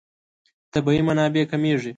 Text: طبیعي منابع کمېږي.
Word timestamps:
طبیعي 0.73 1.01
منابع 1.09 1.41
کمېږي. 1.51 1.89